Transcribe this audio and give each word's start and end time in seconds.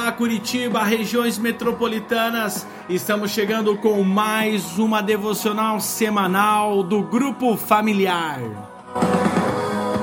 Olá, 0.00 0.12
Curitiba, 0.12 0.82
regiões 0.82 1.36
metropolitanas. 1.36 2.66
Estamos 2.88 3.32
chegando 3.32 3.76
com 3.76 4.02
mais 4.02 4.78
uma 4.78 5.02
devocional 5.02 5.78
semanal 5.78 6.82
do 6.82 7.02
Grupo 7.02 7.54
Familiar. 7.54 8.40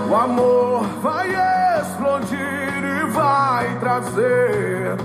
O 0.08 0.14
amor 0.16 0.84
vai 1.02 1.30
explodir 1.82 2.38
e 2.38 3.10
vai 3.10 3.80
trazer 3.80 4.98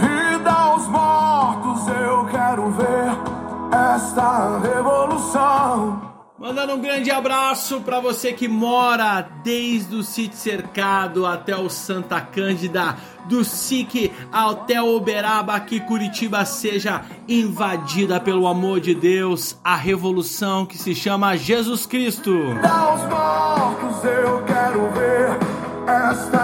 vida 0.00 0.50
aos 0.50 0.88
mortos. 0.88 1.86
Eu 1.88 2.24
quero 2.30 2.70
ver 2.70 3.94
esta 3.94 4.60
revolução. 4.60 6.13
Mandando 6.44 6.74
um 6.74 6.78
grande 6.78 7.10
abraço 7.10 7.80
para 7.80 8.00
você 8.00 8.34
que 8.34 8.46
mora 8.46 9.26
desde 9.42 9.96
o 9.96 10.02
sítio 10.02 10.36
cercado 10.36 11.24
até 11.24 11.56
o 11.56 11.70
Santa 11.70 12.20
Cândida, 12.20 12.96
do 13.24 13.42
SIC 13.42 14.12
até 14.30 14.82
Uberaba, 14.82 15.58
que 15.60 15.80
Curitiba 15.80 16.44
seja 16.44 17.00
invadida 17.26 18.20
pelo 18.20 18.46
amor 18.46 18.78
de 18.78 18.94
Deus, 18.94 19.58
a 19.64 19.74
revolução 19.74 20.66
que 20.66 20.76
se 20.76 20.94
chama 20.94 21.34
Jesus 21.34 21.86
Cristo. 21.86 22.34
Aos 22.62 23.00
mortos 23.08 24.04
eu 24.04 24.44
quero 24.44 24.90
ver 24.90 25.38
esta 25.88 26.43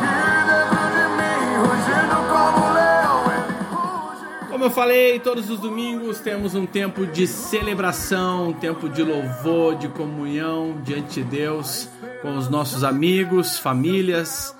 Como 4.61 4.69
eu 4.69 4.75
falei, 4.75 5.19
todos 5.19 5.49
os 5.49 5.59
domingos 5.59 6.19
temos 6.19 6.53
um 6.53 6.67
tempo 6.67 7.07
de 7.07 7.25
celebração, 7.25 8.49
um 8.49 8.53
tempo 8.53 8.87
de 8.87 9.01
louvor, 9.01 9.75
de 9.75 9.87
comunhão 9.87 10.79
diante 10.83 11.15
de 11.15 11.23
Deus 11.23 11.89
com 12.21 12.37
os 12.37 12.47
nossos 12.47 12.83
amigos, 12.83 13.57
famílias, 13.57 14.55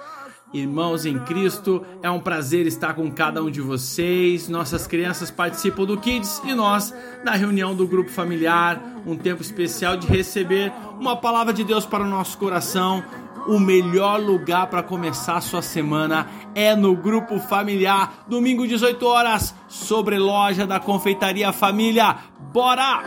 irmãos 0.51 1.05
em 1.05 1.19
Cristo. 1.19 1.85
É 2.01 2.09
um 2.09 2.19
prazer 2.19 2.65
estar 2.65 2.95
com 2.95 3.11
cada 3.11 3.43
um 3.43 3.51
de 3.51 3.61
vocês. 3.61 4.49
Nossas 4.49 4.87
crianças 4.87 5.29
participam 5.29 5.85
do 5.85 5.95
Kids 5.95 6.41
e 6.45 6.55
nós 6.55 6.91
da 7.23 7.33
reunião 7.33 7.75
do 7.75 7.85
grupo 7.85 8.09
familiar, 8.09 8.81
um 9.05 9.15
tempo 9.15 9.43
especial 9.43 9.97
de 9.97 10.07
receber 10.07 10.73
uma 10.99 11.15
palavra 11.15 11.53
de 11.53 11.63
Deus 11.63 11.85
para 11.85 12.03
o 12.03 12.07
nosso 12.07 12.39
coração. 12.39 13.03
O 13.47 13.59
melhor 13.59 14.19
lugar 14.19 14.67
para 14.67 14.83
começar 14.83 15.37
a 15.37 15.41
sua 15.41 15.61
semana 15.61 16.27
é 16.53 16.75
no 16.75 16.95
grupo 16.95 17.39
familiar, 17.39 18.23
domingo 18.27 18.67
18 18.67 19.03
horas, 19.05 19.55
sobre 19.67 20.19
loja 20.19 20.67
da 20.67 20.79
confeitaria 20.79 21.51
família. 21.51 22.17
Bora! 22.53 23.01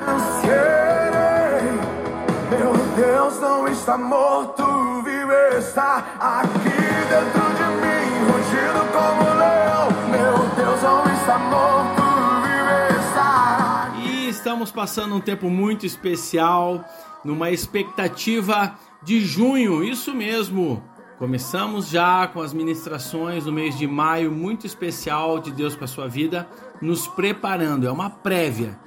Meu 2.50 2.72
Deus 2.96 3.40
não 3.40 3.68
está 3.68 3.96
morto, 3.96 4.64
vive 5.02 5.58
está 5.58 6.04
aqui 6.18 6.68
dentro 7.08 7.42
de 7.54 7.64
mim, 7.80 8.04
rugindo 8.32 8.92
como 8.92 9.30
um 9.30 9.38
leão. 9.38 9.88
Meu 10.10 10.48
Deus 10.56 10.82
não 10.82 11.14
está 11.14 11.38
morto, 11.38 12.02
vive 12.42 13.00
está. 13.08 13.92
E 14.04 14.28
estamos 14.28 14.72
passando 14.72 15.14
um 15.14 15.20
tempo 15.20 15.48
muito 15.48 15.86
especial, 15.86 16.84
numa 17.24 17.50
expectativa 17.50 18.74
de 19.04 19.20
junho, 19.20 19.84
isso 19.84 20.14
mesmo. 20.14 20.82
Começamos 21.18 21.88
já 21.88 22.26
com 22.26 22.40
as 22.40 22.52
ministrações 22.52 23.46
no 23.46 23.52
mês 23.52 23.78
de 23.78 23.86
maio, 23.86 24.32
muito 24.32 24.66
especial 24.66 25.38
de 25.38 25.52
Deus 25.52 25.76
para 25.76 25.86
sua 25.86 26.08
vida, 26.08 26.48
nos 26.80 27.06
preparando, 27.06 27.86
é 27.86 27.92
uma 27.92 28.10
prévia. 28.10 28.78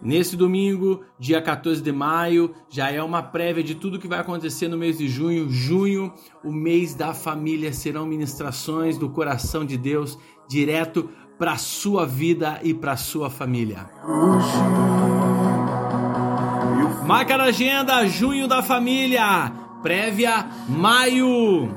Nesse 0.00 0.36
domingo, 0.36 1.04
dia 1.16 1.40
14 1.40 1.80
de 1.80 1.92
maio, 1.92 2.52
já 2.68 2.90
é 2.90 3.00
uma 3.00 3.22
prévia 3.22 3.62
de 3.62 3.76
tudo 3.76 4.00
que 4.00 4.08
vai 4.08 4.18
acontecer 4.18 4.66
no 4.66 4.76
mês 4.76 4.98
de 4.98 5.06
junho. 5.06 5.48
Junho, 5.48 6.12
o 6.42 6.50
mês 6.50 6.92
da 6.92 7.14
família, 7.14 7.72
serão 7.72 8.04
ministrações 8.04 8.98
do 8.98 9.08
coração 9.08 9.64
de 9.64 9.76
Deus 9.76 10.18
direto 10.48 11.08
para 11.38 11.56
sua 11.56 12.04
vida 12.04 12.58
e 12.64 12.74
para 12.74 12.96
sua 12.96 13.30
família. 13.30 13.88
Marca 17.06 17.36
na 17.36 17.44
agenda, 17.44 18.06
junho 18.06 18.46
da 18.46 18.62
família. 18.62 19.52
Prévia, 19.82 20.46
maio. 20.68 21.68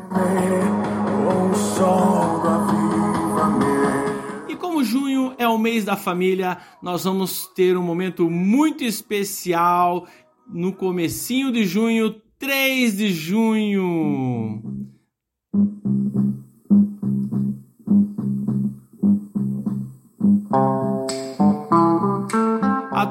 E 4.47 4.55
como 4.55 4.83
junho 4.83 5.33
é 5.37 5.47
o 5.47 5.57
mês 5.57 5.83
da 5.83 5.95
família, 5.95 6.57
nós 6.81 7.03
vamos 7.03 7.47
ter 7.47 7.75
um 7.75 7.81
momento 7.81 8.29
muito 8.29 8.83
especial 8.83 10.05
no 10.47 10.71
comecinho 10.71 11.51
de 11.51 11.65
junho, 11.65 12.21
3 12.37 12.97
de 12.97 13.11
junho. 13.11 14.84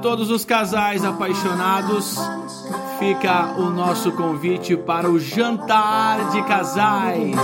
Todos 0.04 0.30
os 0.30 0.44
casais 0.44 1.02
apaixonados, 1.02 2.18
fica 2.98 3.54
o 3.56 3.70
nosso 3.70 4.12
convite 4.12 4.76
para 4.76 5.08
o 5.08 5.18
jantar 5.18 6.28
de 6.28 6.42
casais. 6.42 7.34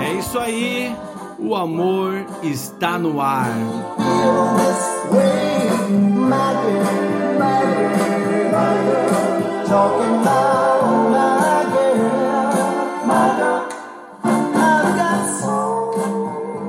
É 0.00 0.12
isso 0.12 0.38
aí, 0.38 0.96
o 1.40 1.56
amor 1.56 2.24
está 2.44 2.96
no 3.00 3.20
ar. 3.20 3.91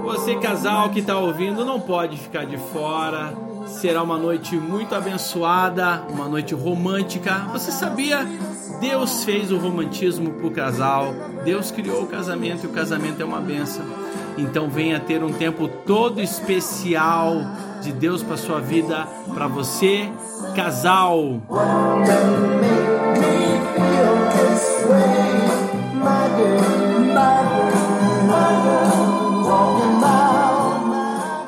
Você, 0.03 0.35
casal 0.35 0.89
que 0.89 0.99
está 0.99 1.17
ouvindo, 1.17 1.65
não 1.65 1.81
pode 1.81 2.17
ficar 2.17 2.45
de 2.45 2.57
fora. 2.57 3.33
Será 3.65 4.01
uma 4.01 4.17
noite 4.17 4.55
muito 4.55 4.95
abençoada, 4.95 6.03
uma 6.09 6.29
noite 6.29 6.53
romântica. 6.55 7.39
Você 7.51 7.73
sabia? 7.73 8.25
Deus 8.79 9.25
fez 9.25 9.51
o 9.51 9.57
romantismo 9.57 10.31
para 10.35 10.47
o 10.47 10.51
casal. 10.51 11.13
Deus 11.43 11.71
criou 11.71 12.03
o 12.03 12.07
casamento 12.07 12.63
e 12.63 12.67
o 12.67 12.71
casamento 12.71 13.21
é 13.21 13.25
uma 13.25 13.41
benção. 13.41 13.85
Então 14.37 14.69
venha 14.69 14.97
ter 14.99 15.21
um 15.21 15.33
tempo 15.33 15.67
todo 15.67 16.21
especial 16.21 17.35
de 17.81 17.91
Deus 17.91 18.23
para 18.23 18.37
sua 18.37 18.61
vida, 18.61 19.05
para 19.33 19.47
você, 19.47 20.09
casal. 20.55 21.41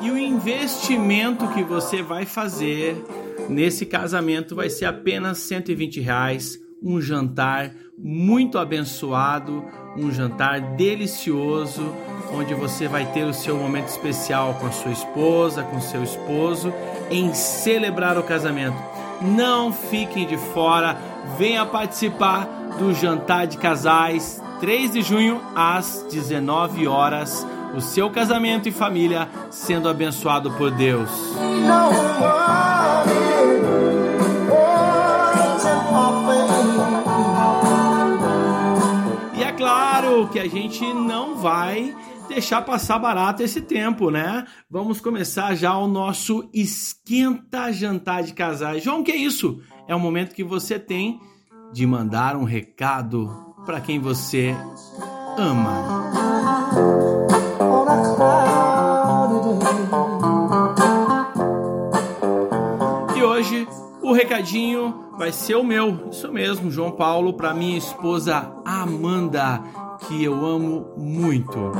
E 0.02 0.10
o 0.10 0.18
investimento 0.18 1.48
que 1.48 1.62
você 1.62 2.02
vai 2.02 2.24
fazer 2.24 3.04
nesse 3.48 3.86
casamento 3.86 4.54
vai 4.54 4.70
ser 4.70 4.84
apenas 4.86 5.38
120 5.38 6.00
reais, 6.00 6.58
um 6.82 7.00
jantar 7.00 7.72
muito 7.98 8.58
abençoado, 8.58 9.64
um 9.96 10.10
jantar 10.12 10.60
delicioso, 10.76 11.94
onde 12.32 12.54
você 12.54 12.86
vai 12.86 13.10
ter 13.12 13.24
o 13.24 13.32
seu 13.32 13.56
momento 13.56 13.88
especial 13.88 14.54
com 14.54 14.66
a 14.66 14.72
sua 14.72 14.92
esposa, 14.92 15.62
com 15.62 15.80
seu 15.80 16.02
esposo, 16.02 16.72
em 17.10 17.32
celebrar 17.32 18.18
o 18.18 18.22
casamento. 18.22 18.95
Não 19.20 19.72
fiquem 19.72 20.26
de 20.26 20.36
fora, 20.36 20.96
venha 21.38 21.64
participar 21.64 22.44
do 22.78 22.92
jantar 22.92 23.46
de 23.46 23.56
casais, 23.56 24.42
3 24.60 24.92
de 24.92 25.02
junho 25.02 25.40
às 25.54 26.06
19 26.10 26.86
horas. 26.86 27.46
O 27.74 27.80
seu 27.80 28.10
casamento 28.10 28.68
e 28.68 28.72
família 28.72 29.28
sendo 29.50 29.88
abençoado 29.88 30.50
por 30.52 30.70
Deus. 30.70 31.10
E 39.34 39.42
é 39.42 39.52
claro 39.52 40.28
que 40.28 40.38
a 40.38 40.48
gente 40.48 40.82
não 40.94 41.36
vai 41.36 41.94
deixar 42.28 42.62
passar 42.62 42.98
barato 42.98 43.42
esse 43.42 43.60
tempo, 43.60 44.10
né? 44.10 44.46
Vamos 44.70 45.00
começar 45.00 45.54
já 45.54 45.76
o 45.76 45.86
nosso 45.86 46.48
esquenta 46.52 47.72
jantar 47.72 48.22
de 48.22 48.32
casais. 48.32 48.82
João, 48.82 49.02
que 49.02 49.12
é 49.12 49.16
isso? 49.16 49.60
É 49.88 49.94
o 49.94 50.00
momento 50.00 50.34
que 50.34 50.44
você 50.44 50.78
tem 50.78 51.20
de 51.72 51.86
mandar 51.86 52.36
um 52.36 52.44
recado 52.44 53.54
para 53.64 53.80
quem 53.80 53.98
você 53.98 54.54
ama. 55.36 56.12
E 63.16 63.22
hoje 63.22 63.68
o 64.02 64.12
recadinho 64.12 65.06
vai 65.18 65.32
ser 65.32 65.56
o 65.56 65.64
meu, 65.64 66.08
isso 66.10 66.30
mesmo, 66.32 66.70
João 66.70 66.92
Paulo, 66.92 67.34
para 67.34 67.54
minha 67.54 67.78
esposa 67.78 68.52
Amanda, 68.64 69.62
que 70.06 70.22
eu 70.22 70.44
amo 70.44 70.94
muito. 70.96 71.72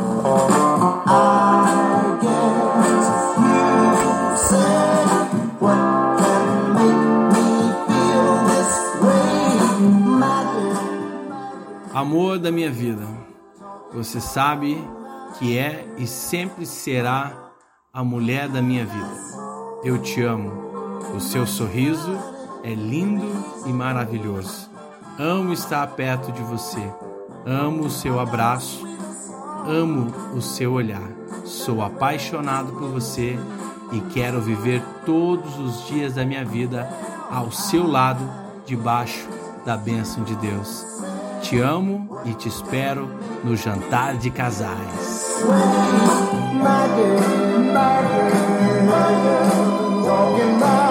Amor 11.94 12.38
da 12.38 12.50
minha 12.50 12.70
vida, 12.70 13.06
você 13.92 14.20
sabe 14.20 14.76
que 15.38 15.56
é 15.56 15.86
e 15.96 16.06
sempre 16.06 16.66
será 16.66 17.52
a 17.92 18.02
mulher 18.02 18.48
da 18.48 18.60
minha 18.60 18.84
vida. 18.84 19.14
Eu 19.84 19.98
te 20.02 20.22
amo. 20.22 20.66
O 21.14 21.20
seu 21.20 21.46
sorriso 21.46 22.18
é 22.64 22.74
lindo 22.74 23.26
e 23.66 23.72
maravilhoso. 23.72 24.68
Amo 25.18 25.52
estar 25.52 25.86
perto 25.88 26.32
de 26.32 26.42
você. 26.42 26.82
Amo 27.46 27.84
o 27.84 27.90
seu 27.90 28.18
abraço. 28.18 28.84
Amo 29.68 30.12
o 30.34 30.42
seu 30.42 30.72
olhar. 30.72 31.08
Sou 31.44 31.80
apaixonado 31.80 32.72
por 32.72 32.88
você 32.88 33.38
e 33.92 34.00
quero 34.12 34.40
viver 34.40 34.82
todos 35.04 35.56
os 35.56 35.86
dias 35.86 36.14
da 36.14 36.24
minha 36.24 36.44
vida 36.44 36.90
ao 37.30 37.52
seu 37.52 37.86
lado, 37.86 38.28
debaixo 38.66 39.28
da 39.64 39.76
bênção 39.76 40.24
de 40.24 40.34
Deus. 40.34 40.84
Te 41.40 41.60
amo 41.60 42.18
e 42.24 42.34
te 42.34 42.48
espero 42.48 43.08
no 43.44 43.56
jantar 43.56 44.16
de 44.16 44.28
casais. 44.28 45.44
My 45.44 46.88
dear, 46.96 47.58
my 47.60 48.02
dear, 48.10 48.82
my 48.82 50.58
dear. 50.58 50.85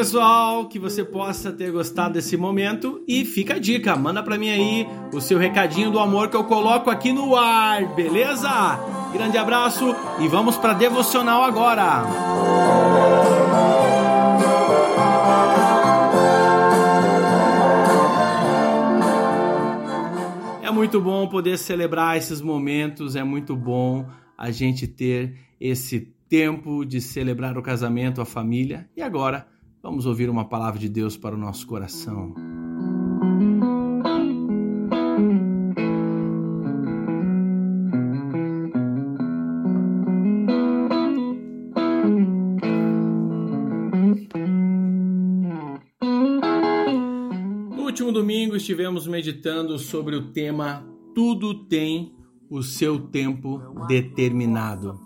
Pessoal, 0.00 0.66
que 0.66 0.78
você 0.78 1.04
possa 1.04 1.52
ter 1.52 1.70
gostado 1.70 2.14
desse 2.14 2.34
momento 2.34 3.04
e 3.06 3.22
fica 3.22 3.56
a 3.56 3.58
dica, 3.58 3.94
manda 3.96 4.22
pra 4.22 4.38
mim 4.38 4.48
aí 4.48 4.88
o 5.12 5.20
seu 5.20 5.38
recadinho 5.38 5.90
do 5.90 5.98
amor 5.98 6.30
que 6.30 6.36
eu 6.38 6.44
coloco 6.44 6.88
aqui 6.88 7.12
no 7.12 7.36
ar, 7.36 7.86
beleza? 7.94 8.48
Grande 9.12 9.36
abraço 9.36 9.94
e 10.18 10.26
vamos 10.26 10.56
pra 10.56 10.72
devocional 10.72 11.44
agora. 11.44 12.04
É 20.62 20.70
muito 20.70 20.98
bom 20.98 21.28
poder 21.28 21.58
celebrar 21.58 22.16
esses 22.16 22.40
momentos, 22.40 23.16
é 23.16 23.22
muito 23.22 23.54
bom 23.54 24.08
a 24.38 24.50
gente 24.50 24.86
ter 24.86 25.34
esse 25.60 26.10
tempo 26.26 26.86
de 26.86 27.02
celebrar 27.02 27.58
o 27.58 27.62
casamento, 27.62 28.22
a 28.22 28.24
família. 28.24 28.88
E 28.96 29.02
agora, 29.02 29.46
vamos 29.82 30.06
ouvir 30.06 30.28
uma 30.28 30.44
palavra 30.44 30.78
de 30.78 30.88
Deus 30.88 31.16
para 31.16 31.34
o 31.34 31.38
nosso 31.38 31.66
coração. 31.66 32.34
No 47.76 47.84
último 47.84 48.12
domingo 48.12 48.56
estivemos 48.56 49.06
meditando 49.06 49.78
sobre 49.78 50.16
o 50.16 50.32
tema 50.32 50.84
Tudo 51.14 51.66
tem 51.66 52.14
o 52.48 52.62
seu 52.62 52.98
tempo 52.98 53.58
determinado. 53.86 54.98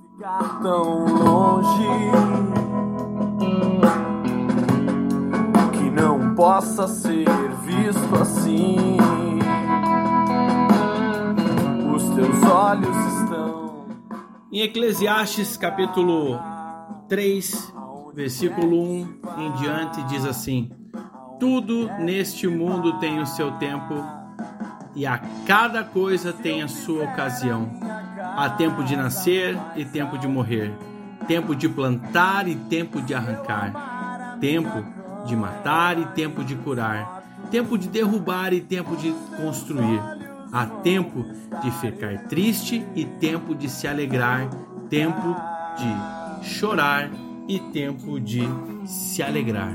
tão 0.62 1.04
longe 1.04 2.73
possa 6.44 6.86
ser 6.86 7.24
visto 7.62 8.14
assim. 8.20 8.98
Os 11.96 12.02
teus 12.14 12.42
olhos 12.42 12.96
estão 13.14 13.86
Em 14.52 14.60
Eclesiastes 14.60 15.56
capítulo 15.56 16.38
3, 17.08 17.72
versículo 18.12 18.78
1 18.78 19.20
em 19.38 19.52
diante, 19.52 20.02
diz 20.02 20.26
assim: 20.26 20.70
Tudo 21.40 21.88
neste 21.98 22.46
mundo 22.46 22.98
tem 22.98 23.20
o 23.20 23.26
seu 23.26 23.52
tempo 23.52 23.94
e 24.94 25.06
a 25.06 25.18
cada 25.46 25.82
coisa 25.82 26.30
tem 26.30 26.62
a 26.62 26.68
sua 26.68 27.04
ocasião. 27.04 27.70
Há 28.36 28.50
tempo 28.50 28.84
de 28.84 28.94
nascer 28.94 29.58
e 29.76 29.82
tempo 29.86 30.18
de 30.18 30.28
morrer, 30.28 30.76
tempo 31.26 31.56
de 31.56 31.70
plantar 31.70 32.46
e 32.46 32.54
tempo 32.54 33.00
de 33.00 33.14
arrancar, 33.14 34.36
tempo 34.38 35.03
de 35.24 35.34
matar 35.36 35.98
e 35.98 36.06
tempo 36.06 36.44
de 36.44 36.54
curar, 36.56 37.22
tempo 37.50 37.78
de 37.78 37.88
derrubar 37.88 38.52
e 38.52 38.60
tempo 38.60 38.96
de 38.96 39.12
construir. 39.36 40.00
Há 40.52 40.66
tempo 40.66 41.24
de 41.62 41.70
ficar 41.72 42.28
triste 42.28 42.86
e 42.94 43.04
tempo 43.04 43.54
de 43.54 43.68
se 43.68 43.88
alegrar, 43.88 44.48
tempo 44.88 45.34
de 45.76 46.46
chorar 46.48 47.10
e 47.48 47.58
tempo 47.58 48.20
de 48.20 48.42
se 48.86 49.22
alegrar. 49.22 49.72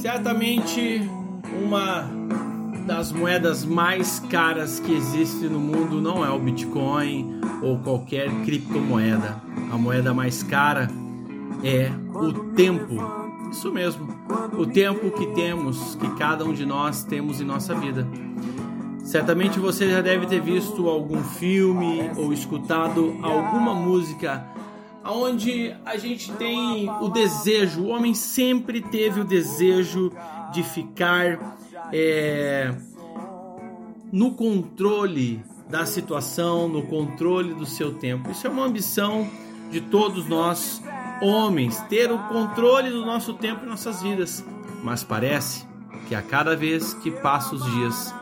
Certamente 0.00 1.10
uma 1.62 2.13
moedas 3.14 3.64
mais 3.64 4.18
caras 4.18 4.80
que 4.80 4.92
existe 4.92 5.46
no 5.46 5.60
mundo 5.60 6.00
não 6.00 6.24
é 6.24 6.30
o 6.30 6.38
Bitcoin 6.38 7.40
ou 7.62 7.78
qualquer 7.78 8.28
criptomoeda. 8.44 9.40
A 9.72 9.78
moeda 9.78 10.12
mais 10.12 10.42
cara 10.42 10.90
é 11.62 11.90
o 12.12 12.32
tempo. 12.54 12.96
Isso 13.50 13.72
mesmo, 13.72 14.08
o 14.58 14.66
tempo 14.66 15.10
que 15.12 15.26
temos, 15.28 15.94
que 15.94 16.10
cada 16.16 16.44
um 16.44 16.52
de 16.52 16.66
nós 16.66 17.04
temos 17.04 17.40
em 17.40 17.44
nossa 17.44 17.74
vida. 17.74 18.06
Certamente 19.04 19.58
você 19.60 19.88
já 19.88 20.00
deve 20.00 20.26
ter 20.26 20.40
visto 20.40 20.88
algum 20.88 21.22
filme 21.22 22.10
ou 22.16 22.32
escutado 22.32 23.16
alguma 23.22 23.74
música 23.74 24.44
onde 25.04 25.74
a 25.84 25.96
gente 25.96 26.32
tem 26.32 26.88
o 26.88 27.08
desejo, 27.08 27.82
o 27.82 27.88
homem 27.88 28.14
sempre 28.14 28.80
teve 28.80 29.20
o 29.20 29.24
desejo 29.24 30.10
de 30.52 30.62
ficar 30.62 31.56
é, 31.92 32.74
no 34.14 34.30
controle 34.30 35.44
da 35.68 35.84
situação, 35.84 36.68
no 36.68 36.84
controle 36.84 37.52
do 37.52 37.66
seu 37.66 37.94
tempo. 37.94 38.30
Isso 38.30 38.46
é 38.46 38.50
uma 38.50 38.64
ambição 38.64 39.28
de 39.72 39.80
todos 39.80 40.28
nós, 40.28 40.80
homens, 41.20 41.80
ter 41.88 42.12
o 42.12 42.18
controle 42.28 42.90
do 42.90 43.04
nosso 43.04 43.34
tempo 43.34 43.64
e 43.64 43.68
nossas 43.68 44.00
vidas. 44.00 44.44
Mas 44.84 45.02
parece 45.02 45.66
que 46.06 46.14
a 46.14 46.22
cada 46.22 46.54
vez 46.54 46.94
que 46.94 47.10
passa 47.10 47.56
os 47.56 47.64
dias, 47.72 48.14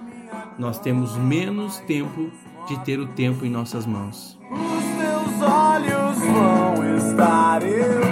nós 0.59 0.79
temos 0.79 1.15
menos 1.15 1.77
tempo 1.81 2.33
de 2.67 2.79
ter 2.85 2.99
o 2.99 3.09
tempo 3.09 3.45
em 3.45 3.51
nossas 3.51 3.85
mãos. 3.85 4.39
Os 4.51 4.85
teus 4.97 5.43
olhos 5.43 6.19
vão 6.19 6.97
estar, 6.97 7.63
eu 7.65 8.12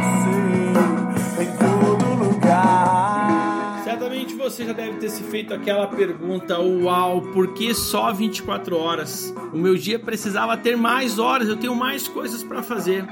você 4.61 4.67
já 4.67 4.73
deve 4.75 4.99
ter 4.99 5.09
se 5.09 5.23
feito 5.23 5.55
aquela 5.55 5.87
pergunta: 5.87 6.61
Uau, 6.61 7.23
por 7.33 7.55
que 7.55 7.73
só 7.73 8.13
24 8.13 8.77
horas? 8.77 9.35
O 9.55 9.57
meu 9.57 9.75
dia 9.75 9.99
precisava 9.99 10.55
ter 10.55 10.77
mais 10.77 11.19
horas, 11.19 11.49
eu 11.49 11.57
tenho 11.57 11.75
mais 11.75 12.07
coisas 12.07 12.43
para 12.43 12.63
fazer. 12.63 13.07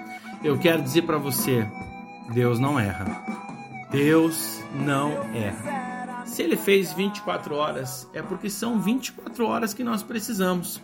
Eu 0.45 0.59
quero 0.59 0.83
dizer 0.83 1.03
para 1.03 1.17
você: 1.17 1.67
Deus 2.35 2.59
não 2.59 2.79
erra. 2.79 3.25
Deus 3.91 4.63
não 4.75 5.11
erra. 5.35 6.25
Se 6.27 6.43
ele 6.43 6.57
fez 6.57 6.93
24 6.93 7.55
horas, 7.55 8.07
é 8.13 8.21
porque 8.21 8.51
são 8.51 8.79
24 8.79 9.47
horas 9.47 9.73
que 9.73 9.83
nós 9.83 10.03
precisamos. 10.03 10.83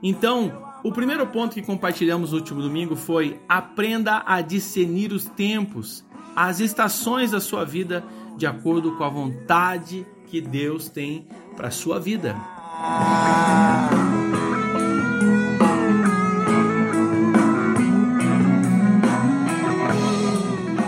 Então, 0.00 0.62
o 0.84 0.92
primeiro 0.92 1.26
ponto 1.26 1.54
que 1.54 1.62
compartilhamos 1.62 2.30
no 2.30 2.38
último 2.38 2.62
domingo 2.62 2.94
foi: 2.94 3.40
aprenda 3.48 4.22
a 4.24 4.40
discernir 4.40 5.12
os 5.12 5.24
tempos, 5.24 6.04
as 6.36 6.60
estações 6.60 7.32
da 7.32 7.40
sua 7.40 7.64
vida 7.64 8.04
de 8.38 8.46
acordo 8.46 8.92
com 8.92 9.02
a 9.02 9.08
vontade 9.08 10.06
que 10.28 10.40
Deus 10.40 10.88
tem 10.88 11.26
para 11.56 11.68
a 11.68 11.70
sua 11.72 11.98
vida. 11.98 12.36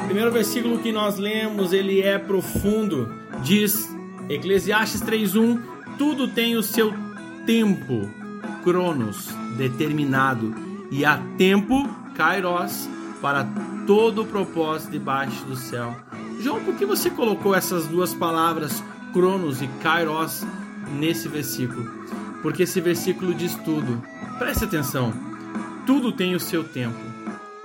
O 0.00 0.07
primeiro 0.07 0.30
versículo 0.30 0.78
que 0.78 0.92
nós 0.92 1.19
lemos, 1.19 1.73
ele 1.73 2.00
é 2.00 2.19
profundo, 2.19 3.12
diz 3.42 3.92
Eclesiastes 4.28 5.00
3:1, 5.00 5.61
tudo 5.99 6.28
tem 6.28 6.57
o 6.57 6.62
seu 6.62 6.95
tempo, 7.47 8.09
cronos, 8.62 9.28
determinado, 9.57 10.54
e 10.88 11.04
há 11.04 11.21
tempo, 11.37 11.88
kairos, 12.14 12.88
para 13.21 13.45
todo 13.88 14.23
o 14.23 14.26
propósito 14.26 14.92
debaixo 14.92 15.45
do 15.47 15.57
céu 15.57 16.10
João, 16.40 16.64
por 16.64 16.75
que 16.75 16.87
você 16.87 17.11
colocou 17.11 17.54
essas 17.54 17.87
duas 17.87 18.14
palavras, 18.14 18.82
cronos 19.12 19.61
e 19.61 19.68
kairos, 19.82 20.42
nesse 20.99 21.28
versículo? 21.28 21.85
Porque 22.40 22.62
esse 22.62 22.80
versículo 22.80 23.35
diz 23.35 23.54
tudo. 23.56 24.02
Preste 24.38 24.64
atenção. 24.64 25.12
Tudo 25.87 26.11
tem 26.11 26.35
o 26.35 26.40
seu 26.40 26.64
tempo. 26.64 26.99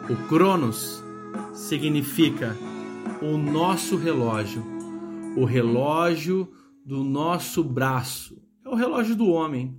O 0.10 0.28
cronos 0.28 1.02
significa 1.54 2.54
o 3.22 3.38
nosso 3.38 3.96
relógio, 3.96 4.62
o 5.38 5.46
relógio 5.46 6.52
do 6.86 7.02
nosso 7.02 7.64
braço. 7.64 8.38
É 8.66 8.68
o 8.68 8.76
relógio 8.76 9.16
do 9.16 9.30
homem, 9.30 9.74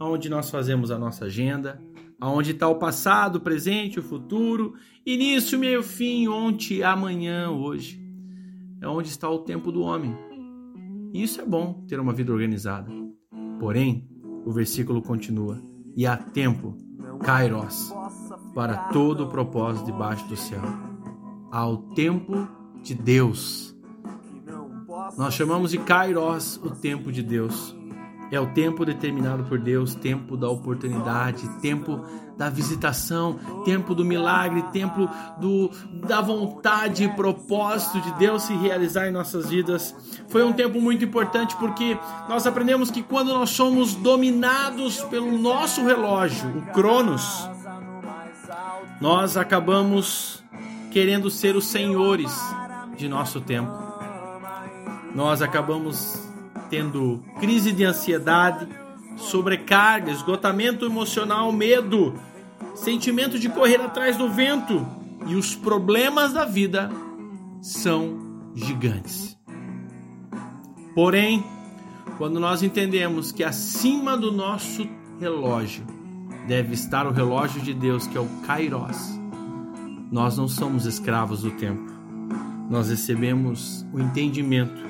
onde 0.00 0.28
nós 0.28 0.50
fazemos 0.50 0.90
a 0.90 0.98
nossa 0.98 1.26
agenda, 1.26 1.80
aonde 2.20 2.50
está 2.50 2.66
o 2.66 2.74
passado, 2.74 3.36
o 3.36 3.40
presente, 3.40 4.00
o 4.00 4.02
futuro, 4.02 4.74
início, 5.06 5.56
meio, 5.56 5.82
fim, 5.82 6.26
ontem, 6.26 6.82
amanhã, 6.82 7.48
hoje. 7.48 8.01
É 8.82 8.88
onde 8.88 9.08
está 9.08 9.30
o 9.30 9.38
tempo 9.38 9.70
do 9.70 9.82
homem. 9.82 10.12
E 11.14 11.22
isso 11.22 11.40
é 11.40 11.46
bom 11.46 11.84
ter 11.86 12.00
uma 12.00 12.12
vida 12.12 12.32
organizada. 12.32 12.90
Porém, 13.60 14.08
o 14.44 14.50
versículo 14.50 15.00
continua: 15.00 15.62
e 15.96 16.04
há 16.04 16.16
tempo, 16.16 16.76
kairos, 17.20 17.94
para 18.54 18.88
todo 18.88 19.24
o 19.24 19.28
propósito 19.28 19.86
debaixo 19.86 20.26
do 20.26 20.36
céu. 20.36 20.62
Há 21.52 21.64
o 21.64 21.76
tempo 21.94 22.48
de 22.82 22.94
Deus. 22.94 23.72
Nós 25.16 25.34
chamamos 25.34 25.70
de 25.70 25.78
kairos 25.78 26.56
o 26.56 26.70
tempo 26.70 27.12
de 27.12 27.22
Deus. 27.22 27.76
É 28.32 28.40
o 28.40 28.46
tempo 28.46 28.86
determinado 28.86 29.44
por 29.44 29.58
Deus, 29.58 29.94
tempo 29.94 30.38
da 30.38 30.48
oportunidade, 30.48 31.46
tempo 31.60 32.02
da 32.34 32.48
visitação, 32.48 33.38
tempo 33.62 33.94
do 33.94 34.06
milagre, 34.06 34.62
tempo 34.72 35.06
do, 35.38 35.70
da 36.06 36.22
vontade 36.22 37.04
e 37.04 37.08
propósito 37.10 38.00
de 38.00 38.10
Deus 38.14 38.44
se 38.44 38.54
realizar 38.54 39.06
em 39.06 39.12
nossas 39.12 39.50
vidas. 39.50 39.94
Foi 40.28 40.42
um 40.42 40.50
tempo 40.50 40.80
muito 40.80 41.04
importante 41.04 41.54
porque 41.56 41.98
nós 42.26 42.46
aprendemos 42.46 42.90
que 42.90 43.02
quando 43.02 43.34
nós 43.34 43.50
somos 43.50 43.94
dominados 43.94 45.02
pelo 45.02 45.36
nosso 45.36 45.84
relógio, 45.84 46.48
o 46.56 46.62
Cronos, 46.72 47.46
nós 48.98 49.36
acabamos 49.36 50.42
querendo 50.90 51.28
ser 51.28 51.54
os 51.54 51.66
senhores 51.66 52.32
de 52.96 53.10
nosso 53.10 53.42
tempo. 53.42 53.70
Nós 55.14 55.42
acabamos 55.42 56.31
tendo 56.72 57.22
crise 57.38 57.70
de 57.70 57.84
ansiedade, 57.84 58.66
sobrecarga, 59.18 60.10
esgotamento 60.10 60.86
emocional, 60.86 61.52
medo, 61.52 62.14
sentimento 62.74 63.38
de 63.38 63.50
correr 63.50 63.78
atrás 63.78 64.16
do 64.16 64.30
vento 64.30 64.86
e 65.26 65.34
os 65.34 65.54
problemas 65.54 66.32
da 66.32 66.46
vida 66.46 66.90
são 67.60 68.48
gigantes. 68.54 69.36
Porém, 70.94 71.44
quando 72.16 72.40
nós 72.40 72.62
entendemos 72.62 73.32
que 73.32 73.44
acima 73.44 74.16
do 74.16 74.32
nosso 74.32 74.88
relógio 75.20 75.84
deve 76.48 76.72
estar 76.72 77.06
o 77.06 77.12
relógio 77.12 77.60
de 77.60 77.74
Deus, 77.74 78.06
que 78.06 78.16
é 78.16 78.20
o 78.20 78.28
Kairos, 78.46 79.20
nós 80.10 80.38
não 80.38 80.48
somos 80.48 80.86
escravos 80.86 81.42
do 81.42 81.50
tempo. 81.50 81.92
Nós 82.70 82.88
recebemos 82.88 83.86
o 83.92 84.00
entendimento, 84.00 84.82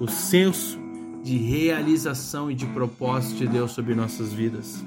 o 0.00 0.08
senso 0.08 0.84
de 1.26 1.38
realização 1.38 2.48
e 2.48 2.54
de 2.54 2.64
propósito 2.66 3.38
de 3.38 3.48
Deus 3.48 3.72
sobre 3.72 3.96
nossas 3.96 4.32
vidas. 4.32 4.84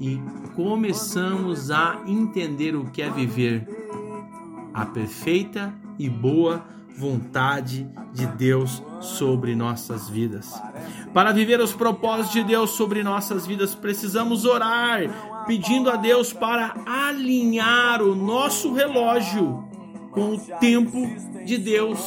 E 0.00 0.18
começamos 0.56 1.70
a 1.70 2.00
entender 2.06 2.74
o 2.74 2.86
que 2.86 3.02
é 3.02 3.10
viver 3.10 3.68
a 4.72 4.86
perfeita 4.86 5.74
e 5.98 6.08
boa 6.08 6.64
vontade 6.96 7.86
de 8.14 8.26
Deus 8.28 8.82
sobre 9.02 9.54
nossas 9.54 10.08
vidas. 10.08 10.50
Para 11.12 11.32
viver 11.32 11.60
os 11.60 11.74
propósitos 11.74 12.32
de 12.32 12.44
Deus 12.44 12.70
sobre 12.70 13.02
nossas 13.02 13.46
vidas, 13.46 13.74
precisamos 13.74 14.46
orar, 14.46 15.44
pedindo 15.46 15.90
a 15.90 15.96
Deus 15.96 16.32
para 16.32 16.76
alinhar 16.86 18.00
o 18.00 18.14
nosso 18.14 18.72
relógio 18.72 19.68
com 20.12 20.34
o 20.34 20.38
tempo 20.58 21.06
de 21.44 21.58
Deus. 21.58 22.00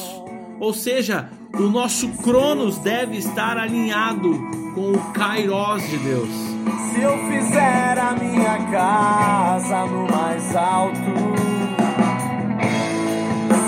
Ou 0.59 0.73
seja, 0.73 1.29
o 1.53 1.69
nosso 1.69 2.07
Cronos 2.23 2.77
deve 2.77 3.17
estar 3.17 3.57
alinhado 3.57 4.31
com 4.73 4.91
o 4.91 5.11
Kairos 5.13 5.87
de 5.89 5.97
Deus. 5.97 6.29
Se 6.91 7.01
eu 7.01 7.17
fizer 7.27 7.97
a 7.97 8.11
minha 8.13 8.57
casa 8.71 9.85
no 9.85 10.07
mais 10.09 10.55
alto, 10.55 10.97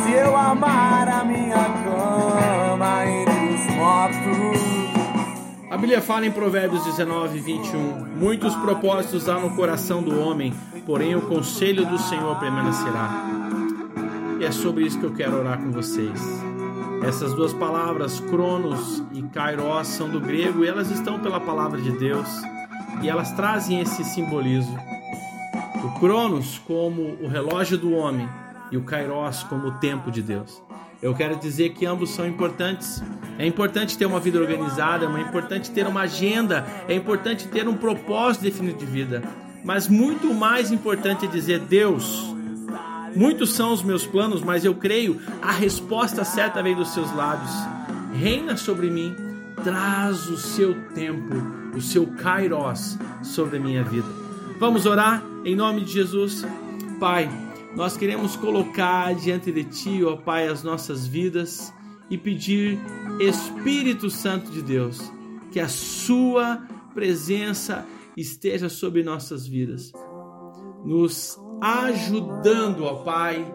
se 0.04 0.12
eu 0.12 0.36
amar 0.36 1.08
a 1.08 1.24
minha 1.24 1.66
cama 1.84 3.06
entre 3.06 3.54
os 3.54 3.76
mortos, 3.76 4.64
A 5.70 5.78
Bíblia 5.78 6.02
fala 6.02 6.26
em 6.26 6.32
Provérbios 6.32 6.84
19, 6.86 7.40
21: 7.40 8.06
Muitos 8.20 8.56
propósitos 8.56 9.28
há 9.28 9.40
no 9.40 9.56
coração 9.56 10.04
do 10.04 10.20
homem, 10.20 10.54
porém 10.86 11.16
o 11.16 11.22
conselho 11.22 11.86
do 11.86 11.98
Senhor 11.98 12.40
permanecerá. 12.40 13.10
E 14.40 14.46
é 14.46 14.52
sobre 14.52 14.86
isso 14.86 15.00
que 15.00 15.06
eu 15.06 15.14
quero 15.14 15.40
orar 15.40 15.58
com 15.58 15.72
vocês. 15.72 16.53
Essas 17.06 17.34
duas 17.34 17.52
palavras, 17.52 18.22
Cronos 18.22 19.04
e 19.12 19.22
Kairos, 19.24 19.88
são 19.88 20.10
do 20.10 20.22
grego 20.22 20.64
e 20.64 20.70
elas 20.70 20.90
estão 20.90 21.20
pela 21.20 21.38
palavra 21.38 21.82
de 21.82 21.92
Deus 21.92 22.30
e 23.02 23.10
elas 23.10 23.34
trazem 23.34 23.82
esse 23.82 24.06
simbolismo. 24.06 24.80
O 25.84 26.00
Cronos 26.00 26.60
como 26.60 27.18
o 27.22 27.28
relógio 27.28 27.78
do 27.78 27.92
homem 27.92 28.28
e 28.72 28.78
o 28.78 28.84
Kairos 28.84 29.44
como 29.44 29.68
o 29.68 29.72
tempo 29.80 30.10
de 30.10 30.22
Deus. 30.22 30.64
Eu 31.02 31.14
quero 31.14 31.36
dizer 31.36 31.72
que 31.72 31.86
ambos 31.86 32.12
são 32.12 32.26
importantes. 32.26 33.04
É 33.38 33.46
importante 33.46 33.98
ter 33.98 34.06
uma 34.06 34.22
vida 34.22 34.40
organizada, 34.40 35.06
é 35.06 35.22
importante 35.22 35.72
ter 35.72 35.86
uma 35.86 36.04
agenda, 36.04 36.66
é 36.88 36.96
importante 36.96 37.50
ter 37.50 37.68
um 37.68 37.76
propósito 37.76 38.44
definido 38.44 38.78
de 38.78 38.86
vida. 38.86 39.22
Mas 39.66 39.90
muito 39.90 40.34
mais 40.34 40.72
importante 40.72 41.26
é 41.26 41.28
dizer: 41.28 41.60
Deus, 41.60 42.33
muitos 43.16 43.54
são 43.54 43.74
os 43.74 43.84
meus 43.84 44.06
planos, 44.06 44.42
mas 44.42 44.66
eu 44.66 44.76
creio 44.76 45.20
a 45.42 45.52
resposta 45.52 46.24
certa 46.24 46.62
vem 46.62 46.76
dos 46.76 46.94
seus 46.94 47.14
lábios. 47.16 47.52
Reina 48.14 48.56
sobre 48.58 48.90
mim, 48.90 49.16
traz 49.64 50.30
o 50.30 50.38
seu 50.38 50.76
tempo, 50.94 51.34
o 51.76 51.82
seu 51.82 52.08
kairos 52.08 52.98
sobre 53.24 53.58
a 53.58 53.60
minha 53.60 53.84
vida. 53.84 54.08
Vamos 54.60 54.86
orar 54.86 55.24
em 55.44 55.56
nome 55.56 55.82
de 55.82 55.92
Jesus. 55.92 56.46
Pai, 57.00 57.30
nós 57.76 57.98
queremos 57.98 58.36
colocar 58.36 59.14
diante 59.16 59.52
de 59.52 59.64
Ti, 59.64 60.04
ó 60.04 60.16
Pai, 60.16 60.48
as 60.48 60.64
nossas 60.64 61.08
vidas 61.08 61.74
e 62.10 62.18
pedir, 62.18 62.80
Espírito 63.20 64.10
Santo 64.10 64.52
de 64.52 64.62
Deus, 64.62 65.12
que 65.52 65.60
a 65.60 65.68
Sua 65.68 66.62
presença 66.94 67.86
esteja 68.16 68.70
sobre 68.70 69.04
nossas 69.04 69.48
vidas, 69.48 69.92
nos 70.86 71.38
ajudando, 71.64 72.84
ó 72.84 72.96
Pai, 72.96 73.54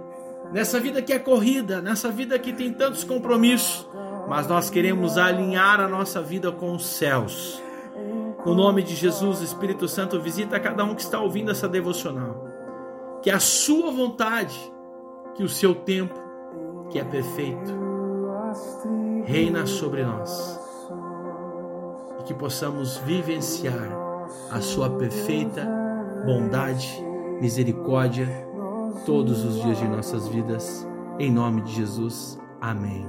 nessa 0.51 0.81
vida 0.81 1.03
que 1.03 1.13
é 1.13 1.19
corrida, 1.19 1.83
nessa 1.83 2.11
vida 2.11 2.39
que 2.39 2.55
tem 2.55 2.73
tantos 2.73 3.05
compromissos, 3.05 3.87
mas 4.27 4.47
nós 4.47 4.71
queremos 4.71 5.19
alinhar 5.19 5.79
a 5.79 5.87
nossa 5.87 6.23
vida 6.23 6.51
com 6.51 6.75
os 6.75 6.87
céus. 6.87 7.63
No 8.47 8.55
nome 8.55 8.83
de 8.83 8.95
Jesus, 8.95 9.43
Espírito 9.43 9.87
Santo, 9.87 10.19
visita 10.19 10.59
cada 10.59 10.85
um 10.85 10.95
que 10.95 11.03
está 11.03 11.21
ouvindo 11.21 11.51
essa 11.51 11.69
devocional. 11.69 12.49
Que 13.21 13.31
a 13.31 13.41
sua 13.41 13.91
vontade, 13.91 14.59
que 15.35 15.43
o 15.43 15.49
seu 15.49 15.75
tempo, 15.75 16.15
que 16.89 16.99
é 16.99 17.05
perfeito, 17.05 17.77
reina 19.25 19.67
sobre 19.67 20.03
nós. 20.03 20.59
E 22.21 22.23
que 22.23 22.33
possamos 22.33 22.97
vivenciar 22.99 23.91
a 24.51 24.61
sua 24.63 24.89
perfeita 24.89 25.69
bondade, 26.25 27.08
misericórdia 27.41 28.29
todos 29.05 29.45
os 29.45 29.63
dias 29.63 29.79
de 29.79 29.89
nossas 29.89 30.29
vidas. 30.29 30.87
Em 31.19 31.31
nome 31.31 31.63
de 31.63 31.73
Jesus. 31.75 32.39
Amém. 32.61 33.07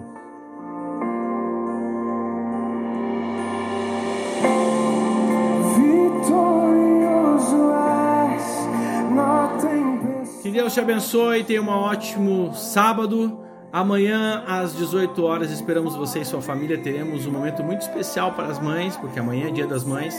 Que 10.42 10.52
Deus 10.52 10.74
te 10.74 10.80
abençoe, 10.80 11.44
tenha 11.44 11.62
um 11.62 11.70
ótimo 11.70 12.54
sábado. 12.56 13.40
Amanhã 13.72 14.44
às 14.48 14.76
18 14.76 15.24
horas 15.24 15.52
esperamos 15.52 15.96
você 15.96 16.22
e 16.22 16.26
sua 16.26 16.42
família. 16.42 16.78
Teremos 16.78 17.28
um 17.28 17.32
momento 17.32 17.64
muito 17.64 17.82
especial 17.82 18.32
para 18.32 18.48
as 18.48 18.60
mães, 18.60 18.98
porque 18.98 19.20
amanhã 19.20 19.50
é 19.50 19.52
Dia 19.52 19.68
das 19.68 19.84
Mães. 19.84 20.16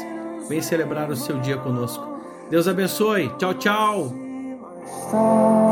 Vem 0.49 0.61
celebrar 0.61 1.11
o 1.11 1.17
seu 1.17 1.41
dia 1.41 1.57
conosco. 1.57 2.20
Deus 2.51 2.67
abençoe. 2.67 3.31
Tchau, 3.39 3.55
tchau. 3.55 5.70